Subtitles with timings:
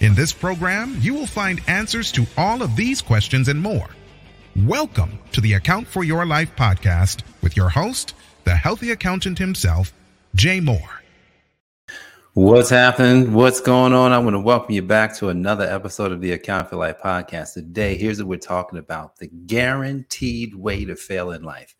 [0.00, 3.88] In this program, you will find answers to all of these questions and more.
[4.56, 9.92] Welcome to the Account for Your Life podcast with your host, the healthy accountant himself,
[10.34, 11.02] Jay Moore.
[12.34, 13.32] What's happening?
[13.34, 14.10] What's going on?
[14.10, 17.54] I want to welcome you back to another episode of the Account for Life podcast.
[17.54, 21.76] Today, here's what we're talking about the guaranteed way to fail in life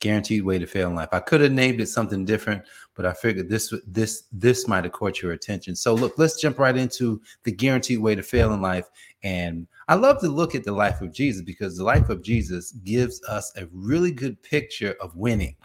[0.00, 1.08] guaranteed way to fail in life.
[1.12, 2.64] I could have named it something different,
[2.94, 5.74] but I figured this this this might have caught your attention.
[5.74, 8.88] So look, let's jump right into the guaranteed way to fail in life.
[9.22, 12.72] And I love to look at the life of Jesus because the life of Jesus
[12.72, 15.56] gives us a really good picture of winning.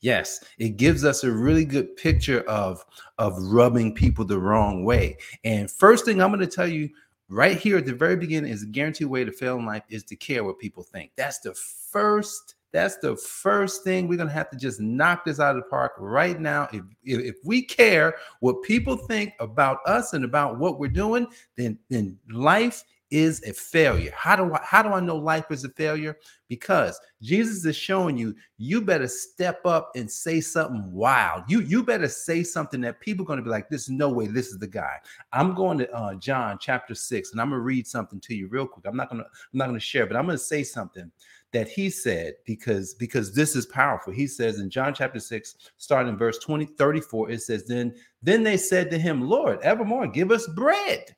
[0.00, 2.84] Yes, it gives us a really good picture of
[3.18, 5.16] of rubbing people the wrong way.
[5.44, 6.90] And first thing I'm going to tell you
[7.28, 10.04] right here at the very beginning is a guaranteed way to fail in life is
[10.04, 11.10] to care what people think.
[11.16, 15.40] That's the first that's the first thing we're going to have to just knock this
[15.40, 16.68] out of the park right now.
[16.72, 21.26] If, if, if, we care what people think about us and about what we're doing,
[21.56, 24.12] then, then life is a failure.
[24.14, 26.16] How do I how do I know life is a failure?
[26.48, 31.44] Because Jesus is showing you you better step up and say something wild.
[31.48, 34.08] You you better say something that people are going to be like, "This is no
[34.08, 34.26] way.
[34.26, 34.96] This is the guy."
[35.32, 38.48] I'm going to uh, John chapter six, and I'm going to read something to you
[38.48, 38.86] real quick.
[38.86, 41.10] I'm not going to I'm not to share, but I'm going to say something
[41.52, 46.12] that he said because because this is powerful he says in john chapter 6 starting
[46.12, 50.30] in verse 20 34 it says then then they said to him lord evermore give
[50.30, 51.16] us bread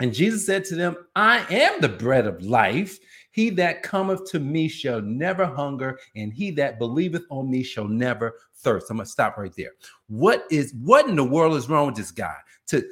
[0.00, 2.98] and jesus said to them i am the bread of life.
[3.32, 7.86] He that cometh to me shall never hunger and he that believeth on me shall
[7.86, 8.90] never thirst.
[8.90, 9.72] I'm gonna stop right there.
[10.08, 12.36] What is what in the world is wrong with this guy?
[12.68, 12.82] To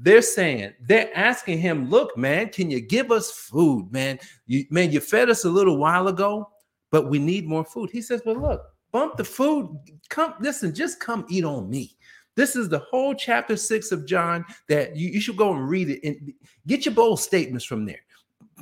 [0.00, 4.18] they're saying they're asking him look man can you give us food man?
[4.46, 6.48] You man you fed us a little while ago
[6.90, 7.90] but we need more food.
[7.90, 8.62] He says well look
[8.92, 9.76] bump the food.
[10.10, 11.96] Come listen just come eat on me
[12.38, 15.90] this is the whole chapter six of john that you, you should go and read
[15.90, 16.32] it and
[16.66, 18.00] get your bold statements from there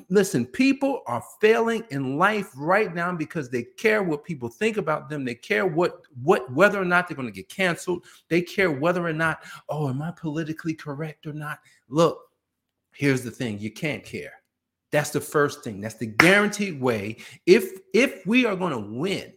[0.09, 5.09] listen, people are failing in life right now because they care what people think about
[5.09, 5.25] them.
[5.25, 8.05] They care what what whether or not they're going to get canceled.
[8.29, 11.59] They care whether or not, oh, am I politically correct or not?
[11.89, 12.19] Look,
[12.93, 14.33] here's the thing: you can't care.
[14.93, 15.81] That's the first thing.
[15.81, 17.19] That's the guaranteed way.
[17.45, 19.33] If if we are going to win,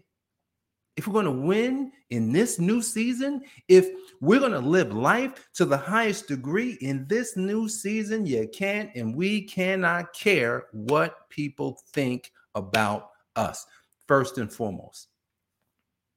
[0.99, 3.87] if we're going to win in this new season, if
[4.19, 8.93] we're going to live life to the highest degree in this new season, you can't
[8.95, 13.65] and we cannot care what people think about us.
[14.09, 15.07] First and foremost.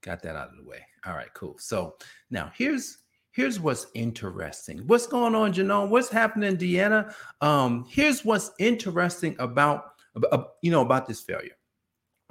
[0.03, 0.84] Got that out of the way.
[1.06, 1.54] All right, cool.
[1.59, 1.94] So
[2.31, 2.98] now here's
[3.31, 4.78] here's what's interesting.
[4.88, 5.91] What's going on, Janone?
[5.91, 7.15] What's happening, Deanna?
[7.41, 11.54] Um, here's what's interesting about, about you know about this failure.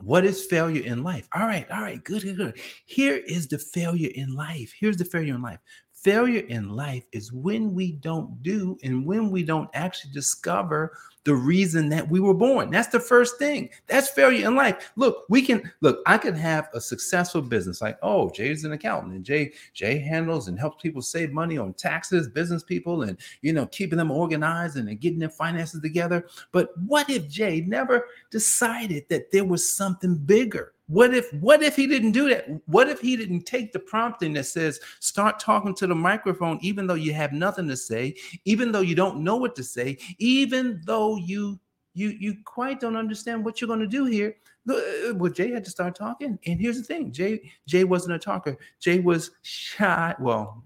[0.03, 1.27] What is failure in life?
[1.33, 2.59] All right, all right, good, good, good.
[2.85, 4.73] Here is the failure in life.
[4.77, 5.59] Here's the failure in life.
[6.01, 11.35] Failure in life is when we don't do and when we don't actually discover the
[11.35, 12.71] reason that we were born.
[12.71, 13.69] That's the first thing.
[13.85, 14.91] That's failure in life.
[14.95, 19.13] Look, we can look, I can have a successful business like, oh, Jay's an accountant
[19.13, 23.53] and Jay Jay handles and helps people save money on taxes, business people and you
[23.53, 26.25] know, keeping them organized and getting their finances together.
[26.51, 30.73] But what if Jay never decided that there was something bigger?
[30.91, 32.47] What if what if he didn't do that?
[32.65, 36.85] What if he didn't take the prompting that says start talking to the microphone even
[36.85, 38.13] though you have nothing to say,
[38.43, 41.57] even though you don't know what to say, even though you
[41.93, 44.35] you you quite don't understand what you're going to do here.
[44.69, 48.19] Uh, well, Jay had to start talking, and here's the thing: Jay Jay wasn't a
[48.19, 48.57] talker.
[48.81, 50.13] Jay was shy.
[50.19, 50.61] Well,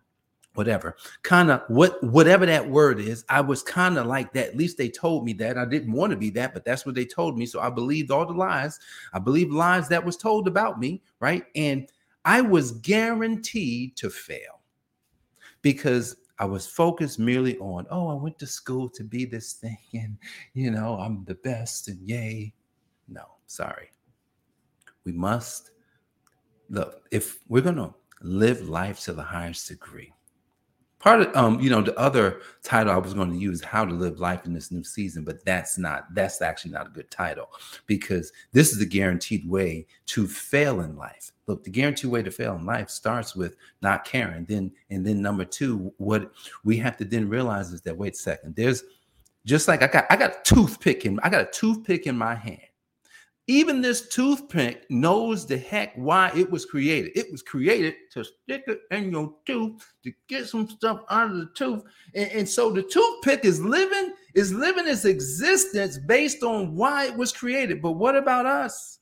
[0.55, 0.95] whatever.
[1.23, 4.49] Kind of what whatever that word is i was kind of like that.
[4.49, 5.57] At least they told me that.
[5.57, 7.45] I didn't want to be that but that's what they told me.
[7.45, 8.79] So i believed all the lies.
[9.13, 11.45] I believed lies that was told about me right?
[11.55, 11.89] And
[12.25, 14.61] i was guaranteed to fail
[15.61, 19.77] because i was focused merely on oh i went to school to be this thing
[19.93, 20.17] and
[20.53, 22.53] you know i'm the best and yay.
[23.07, 23.91] No sorry.
[25.03, 25.71] We must
[26.69, 30.11] look if we're going to live life to the highest degree
[31.05, 33.93] part of um you know the other title i was going to use how to
[33.93, 37.49] live life in this new season but that's not that's actually not a good title
[37.85, 42.31] because this is the guaranteed way to fail in life look the guaranteed way to
[42.31, 46.31] fail in life starts with not caring then and then number two what
[46.63, 48.83] we have to then realize is that wait a second there's
[49.45, 52.33] Just like I got, I got a toothpick in, I got a toothpick in my
[52.33, 52.65] hand.
[53.47, 57.11] Even this toothpick knows the heck why it was created.
[57.15, 61.37] It was created to stick it in your tooth to get some stuff out of
[61.37, 61.83] the tooth.
[62.15, 67.15] And, and so the toothpick is living, is living its existence based on why it
[67.15, 67.83] was created.
[67.83, 68.99] But what about us?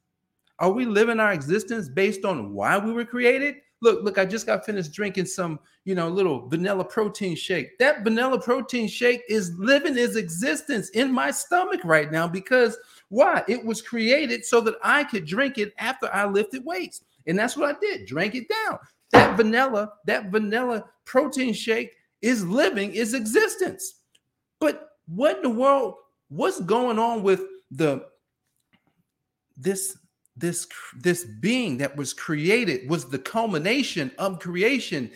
[0.59, 3.55] Are we living our existence based on why we were created?
[3.81, 7.77] Look, look, I just got finished drinking some, you know, little vanilla protein shake.
[7.79, 12.77] That vanilla protein shake is living its existence in my stomach right now because
[13.13, 13.43] why?
[13.47, 17.03] It was created so that I could drink it after I lifted weights.
[17.27, 18.07] And that's what I did.
[18.07, 18.79] Drank it down.
[19.11, 21.91] That vanilla, that vanilla protein shake
[22.23, 23.99] is living its existence.
[24.59, 25.93] But what in the world?
[26.29, 28.07] What's going on with the
[29.57, 29.95] this
[30.35, 30.67] this
[30.97, 35.11] this being that was created was the culmination of creation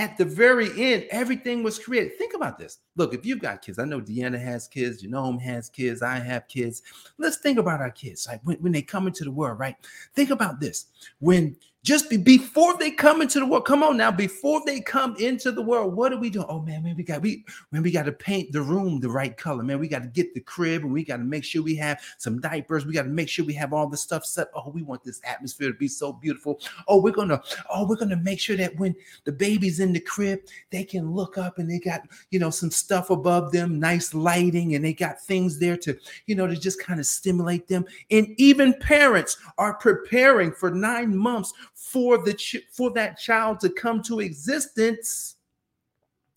[0.00, 2.16] at the very end, everything was created.
[2.16, 2.78] Think about this.
[2.96, 6.48] Look, if you've got kids, I know Deanna has kids, Genome has kids, I have
[6.48, 6.80] kids.
[7.18, 8.26] Let's think about our kids.
[8.26, 9.76] Like when, when they come into the world, right?
[10.14, 10.86] Think about this.
[11.18, 13.64] When just be, before they come into the world.
[13.64, 16.44] Come on now, before they come into the world, what are we doing?
[16.48, 19.34] Oh man, man, we got we man, we got to paint the room the right
[19.34, 19.62] color.
[19.62, 22.00] Man, we got to get the crib and we got to make sure we have
[22.18, 22.84] some diapers.
[22.84, 24.48] We got to make sure we have all the stuff set.
[24.54, 26.60] Oh, we want this atmosphere to be so beautiful.
[26.86, 28.94] Oh, we're gonna oh we're gonna make sure that when
[29.24, 30.40] the baby's in the crib,
[30.70, 34.74] they can look up and they got you know some stuff above them, nice lighting,
[34.74, 37.86] and they got things there to you know to just kind of stimulate them.
[38.10, 43.70] And even parents are preparing for nine months for the ch- for that child to
[43.70, 45.36] come to existence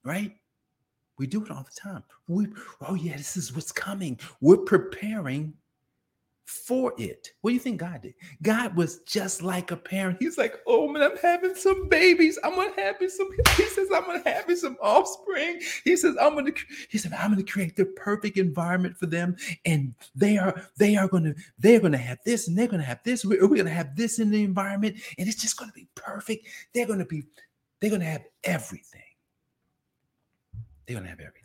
[0.03, 0.35] right?
[1.17, 2.03] We do it all the time.
[2.27, 2.47] We
[2.81, 4.19] oh yeah this is what's coming.
[4.41, 5.53] We're preparing
[6.45, 7.29] for it.
[7.41, 8.13] What do you think God did?
[8.41, 10.17] God was just like a parent.
[10.19, 12.37] He's like, oh man, I'm having some babies.
[12.43, 13.29] I'm gonna have some.
[13.57, 15.61] He says, I'm gonna have some offspring.
[15.83, 16.51] He says, I'm gonna.
[16.89, 19.35] He said, I'm gonna create the perfect environment for them,
[19.65, 23.23] and they are they are gonna they're gonna have this, and they're gonna have this.
[23.23, 26.47] We're, we're gonna have this in the environment, and it's just gonna be perfect.
[26.73, 27.23] They're gonna be
[27.79, 29.01] they're gonna have everything.
[30.85, 31.42] They're gonna have everything.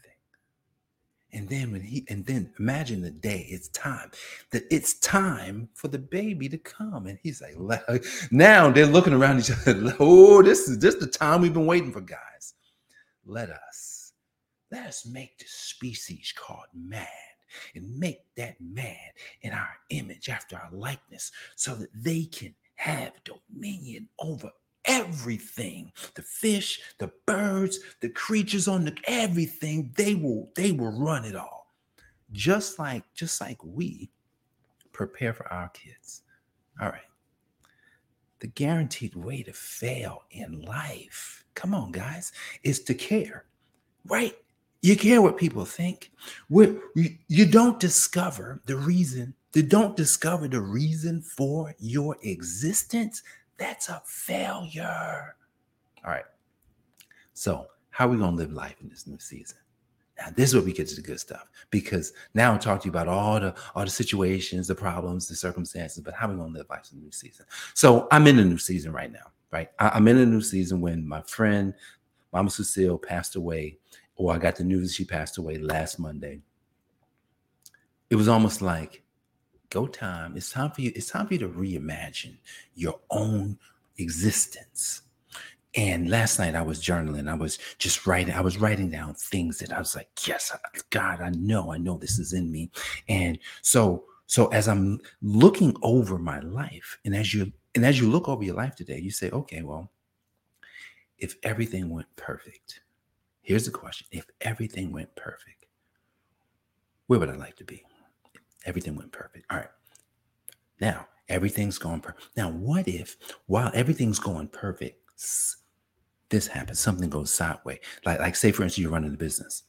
[1.32, 4.10] And then when he and then imagine the day it's time
[4.50, 7.06] that it's time for the baby to come.
[7.06, 9.94] And he's like, now they're looking around each other.
[10.00, 12.54] Oh, this is just the time we've been waiting for, guys.
[13.26, 14.12] Let us
[14.70, 17.06] let us make the species called man
[17.74, 18.96] and make that man
[19.42, 24.50] in our image after our likeness so that they can have dominion over
[24.88, 25.92] everything.
[26.14, 31.36] The fish the birds the creatures on the everything they will they will run it
[31.36, 31.72] all.
[32.32, 34.10] Just like just like we
[34.92, 36.22] prepare for our kids.
[36.80, 37.02] All right.
[38.40, 42.32] The guaranteed way to fail in life come on guys
[42.62, 43.44] is to care
[44.08, 44.34] right?
[44.82, 46.10] You care what people think.
[46.48, 53.22] You don't discover the reason you don't discover the reason for your existence
[53.58, 55.36] that's a failure.
[56.04, 56.24] All right.
[57.34, 59.58] So, how are we going to live life in this new season?
[60.18, 62.86] Now, this is where we get to the good stuff because now I'm talking to
[62.86, 66.36] you about all the all the situations, the problems, the circumstances, but how are we
[66.36, 67.46] going to live life in the new season?
[67.74, 69.70] So I'm in a new season right now, right?
[69.78, 71.74] I, I'm in a new season when my friend
[72.32, 73.78] Mama Cecile passed away,
[74.16, 76.40] or I got the news she passed away last Monday.
[78.10, 79.04] It was almost like
[79.70, 80.36] go time.
[80.36, 80.92] It's time for you.
[80.94, 82.36] It's time for you to reimagine
[82.74, 83.58] your own
[83.98, 85.02] existence.
[85.74, 87.28] And last night I was journaling.
[87.28, 88.34] I was just writing.
[88.34, 90.50] I was writing down things that I was like, yes,
[90.90, 92.70] God, I know, I know this is in me.
[93.08, 98.10] And so, so as I'm looking over my life, and as you and as you
[98.10, 99.90] look over your life today, you say, okay, well,
[101.18, 102.80] if everything went perfect,
[103.42, 105.66] here's the question: If everything went perfect,
[107.06, 107.84] where would I like to be?
[108.68, 109.46] Everything went perfect.
[109.50, 109.70] All right.
[110.78, 112.28] Now, everything's going perfect.
[112.36, 115.00] Now, what if while everything's going perfect,
[116.28, 117.78] this happens, something goes sideways?
[118.04, 119.62] Like, like say, for instance, you're running a business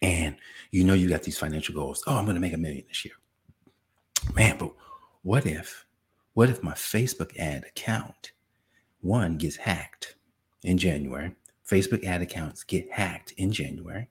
[0.00, 0.36] and
[0.70, 2.02] you know you got these financial goals.
[2.06, 3.14] Oh, I'm going to make a million this year.
[4.34, 4.72] Man, but
[5.20, 5.84] what if,
[6.32, 8.32] what if my Facebook ad account,
[9.02, 10.16] one gets hacked
[10.62, 11.36] in January?
[11.68, 14.08] Facebook ad accounts get hacked in January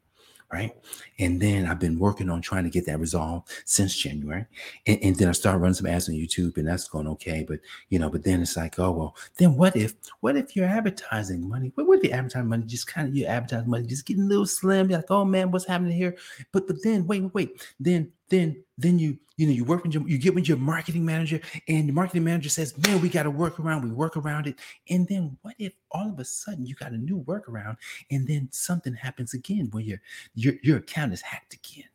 [0.51, 0.75] right?
[1.19, 4.45] And then I've been working on trying to get that resolved since January.
[4.85, 7.45] And, and, then I started running some ads on YouTube and that's going okay.
[7.47, 7.59] But
[7.89, 11.47] you know, but then it's like, oh well, then what if what if your advertising
[11.47, 14.27] money, what, what if advertising money just kind of your advertising money just getting a
[14.27, 14.89] little slim?
[14.89, 16.15] Like, oh man, what's happening here?
[16.51, 17.67] But but then wait, wait, wait.
[17.79, 21.05] Then then then you you know you work with your you get with your marketing
[21.05, 24.47] manager and the marketing manager says man we got to work around we work around
[24.47, 24.55] it
[24.89, 27.75] and then what if all of a sudden you got a new workaround
[28.11, 30.01] and then something happens again where your
[30.35, 31.89] your, your account is hacked again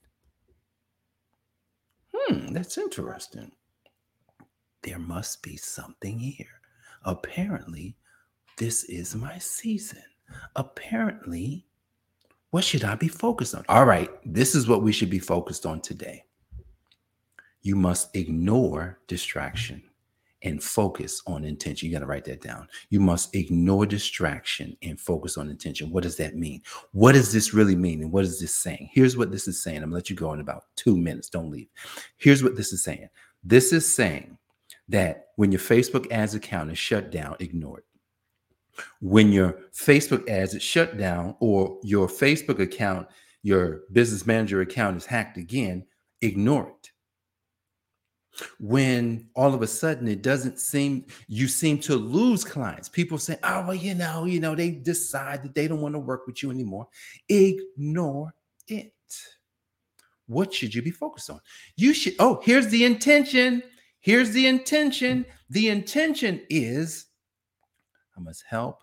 [2.29, 3.53] hmm, that's interesting.
[4.83, 6.61] There must be something here.
[7.05, 7.97] Apparently,
[8.57, 10.03] this is my season.
[10.57, 11.67] Apparently,
[12.51, 13.65] what should I be focused on?
[13.69, 16.25] All right, this is what we should be focused on today.
[17.63, 19.83] You must ignore distraction
[20.43, 21.89] and focus on intention.
[21.89, 22.69] You got to write that down.
[22.91, 25.91] You must ignore distraction and focus on intention.
[25.91, 26.63] What does that mean?
[26.93, 28.03] What does this really mean?
[28.03, 28.91] And what is this saying?
[28.93, 29.79] Here's what this is saying.
[29.79, 31.29] I'm going to let you go in about two minutes.
[31.29, 31.69] Don't leave.
[32.17, 33.09] Here's what this is saying
[33.45, 34.37] this is saying
[34.89, 37.85] that when your Facebook ads account is shut down, ignore it.
[39.01, 43.09] When your Facebook ads is shut down or your Facebook account,
[43.43, 45.85] your business manager account is hacked again,
[46.21, 46.91] ignore it.
[48.61, 52.89] When all of a sudden it doesn't seem you seem to lose clients.
[52.89, 55.99] People say oh well you know you know they decide that they don't want to
[55.99, 56.87] work with you anymore.
[57.29, 58.33] Ignore
[58.69, 58.93] it.
[60.27, 61.41] What should you be focused on?
[61.77, 63.63] You should oh here's the intention.
[64.01, 65.27] Here's the intention.
[65.51, 67.07] The intention is
[68.19, 68.83] i must help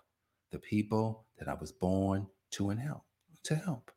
[0.50, 3.02] the people that i was born to and help
[3.42, 3.90] to help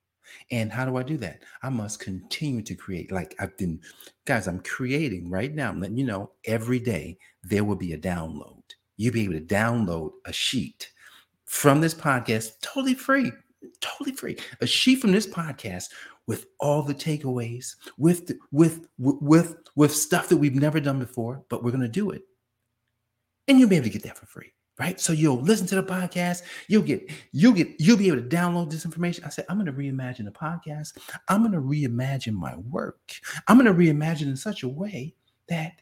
[0.52, 1.44] and how do I do that?
[1.64, 3.12] I must continue to create.
[3.12, 3.82] Like I've been,
[4.26, 5.70] guys, I'm creating right now.
[5.70, 8.64] I'm letting you know every day there will be a download.
[8.98, 10.92] You'll be able to download a sheet
[11.46, 13.32] from this podcast totally free,
[13.82, 14.38] totally free.
[14.62, 15.90] A sheet from this podcast
[16.28, 21.44] with all the takeaways, with the, with with with stuff that we've never done before,
[21.50, 22.24] but we're gonna do it.
[23.48, 25.00] And you'll be able to get that for free right?
[25.00, 28.72] So you'll listen to the podcast, you'll get, you'll get, you'll be able to download
[28.72, 29.26] this information.
[29.26, 30.98] I said, I'm to reimagine the podcast.
[31.28, 33.12] I'm to reimagine my work.
[33.48, 35.16] I'm to reimagine in such a way
[35.50, 35.82] that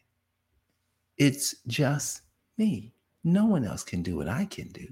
[1.18, 2.22] it's just
[2.58, 2.94] me.
[3.24, 4.88] No one else can do what I can do.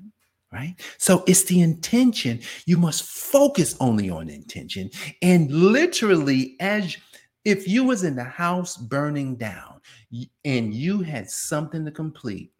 [0.54, 0.76] Right.
[1.00, 2.40] So it's the intention.
[2.66, 4.90] You must focus only on intention.
[5.22, 6.96] And literally, as
[7.44, 9.82] if you was in the house burning down
[10.46, 12.54] and you had something to complete,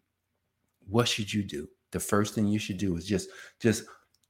[0.88, 1.68] what should you do?
[1.92, 3.84] The first thing you should do is just just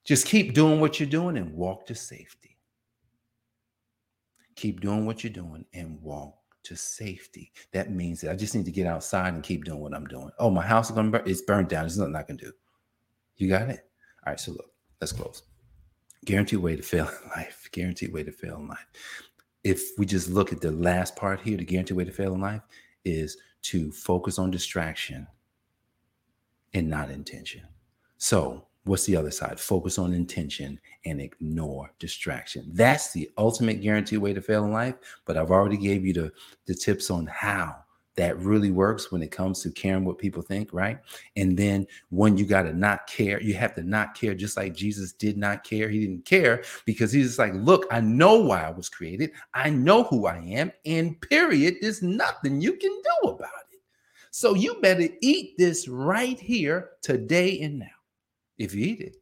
[0.04, 2.56] just keep doing what you're doing and walk to safety.
[4.54, 7.52] Keep doing what you're doing and walk to safety.
[7.72, 10.30] That means that I just need to get outside and keep doing what I'm doing.
[10.38, 11.82] Oh, my house is gonna burn, it's burned down.
[11.82, 12.52] There's nothing I can do.
[13.36, 13.88] You got it?
[14.26, 14.70] All right, so look,
[15.00, 15.42] let's close.
[16.24, 17.68] Guaranteed way to fail in life.
[17.72, 18.86] Guaranteed way to fail in life.
[19.64, 22.40] If we just look at the last part here, the guaranteed way to fail in
[22.40, 22.62] life
[23.04, 25.26] is to focus on distraction
[26.76, 27.62] and not intention.
[28.18, 29.58] So, what's the other side?
[29.58, 32.70] Focus on intention and ignore distraction.
[32.72, 34.94] That's the ultimate guaranteed way to fail in life.
[35.24, 36.32] But I've already gave you the,
[36.66, 37.76] the tips on how
[38.16, 40.98] that really works when it comes to caring what people think, right?
[41.36, 44.74] And then when you got to not care, you have to not care, just like
[44.74, 45.88] Jesus did not care.
[45.88, 49.32] He didn't care because he's just like, look, I know why I was created.
[49.52, 50.72] I know who I am.
[50.86, 53.65] And period, there's nothing you can do about it.
[54.36, 57.86] So you better eat this right here, today and now.
[58.58, 59.16] If you eat it,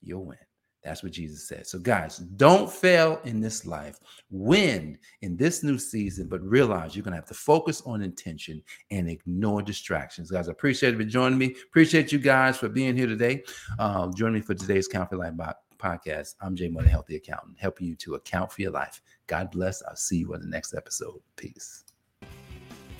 [0.00, 0.38] you'll win.
[0.84, 1.66] That's what Jesus said.
[1.66, 3.98] So, guys, don't fail in this life.
[4.30, 8.62] Win in this new season, but realize you're going to have to focus on intention
[8.92, 10.30] and ignore distractions.
[10.30, 11.56] Guys, I appreciate you for joining me.
[11.66, 13.42] Appreciate you guys for being here today.
[13.80, 15.34] Um, join me for today's Count for Life
[15.76, 16.36] podcast.
[16.40, 19.02] I'm Jay Money, Healthy Accountant, helping you to account for your life.
[19.26, 19.82] God bless.
[19.82, 21.20] I'll see you on the next episode.
[21.34, 21.82] Peace.